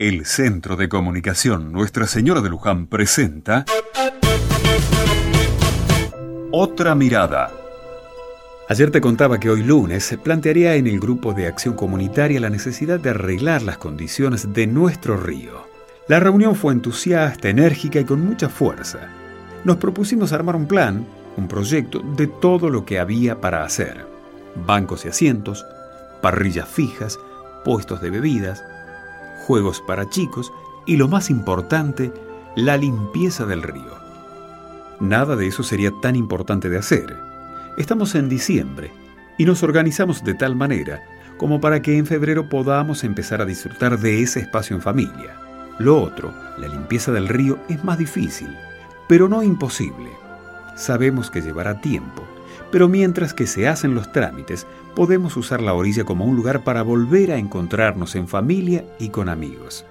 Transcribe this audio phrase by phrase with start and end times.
[0.00, 3.66] El Centro de Comunicación Nuestra Señora de Luján presenta
[6.50, 7.50] Otra Mirada.
[8.70, 12.48] Ayer te contaba que hoy lunes se plantearía en el grupo de acción comunitaria la
[12.48, 15.66] necesidad de arreglar las condiciones de nuestro río.
[16.08, 19.00] La reunión fue entusiasta, enérgica y con mucha fuerza.
[19.64, 21.06] Nos propusimos armar un plan,
[21.36, 24.06] un proyecto de todo lo que había para hacer.
[24.66, 25.66] Bancos y asientos,
[26.22, 27.18] parrillas fijas,
[27.66, 28.64] puestos de bebidas,
[29.50, 30.52] juegos para chicos
[30.86, 32.12] y lo más importante,
[32.54, 33.98] la limpieza del río.
[35.00, 37.18] Nada de eso sería tan importante de hacer.
[37.76, 38.92] Estamos en diciembre
[39.38, 41.02] y nos organizamos de tal manera
[41.36, 45.34] como para que en febrero podamos empezar a disfrutar de ese espacio en familia.
[45.80, 48.56] Lo otro, la limpieza del río, es más difícil,
[49.08, 50.10] pero no imposible.
[50.76, 52.22] Sabemos que llevará tiempo,
[52.70, 56.82] pero mientras que se hacen los trámites, podemos usar la orilla como un lugar para
[56.82, 59.84] volver a encontrarnos en familia y con amigos.